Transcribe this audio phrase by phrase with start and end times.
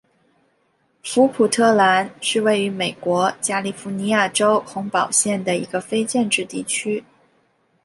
[1.03, 7.03] 弗鲁特兰是位于美国加利福尼亚州洪堡县的一个非建制地区。